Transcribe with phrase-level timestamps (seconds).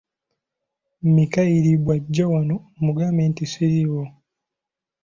[1.15, 4.03] Mikayiri bw'ajja wano mugambe nti siriiwo.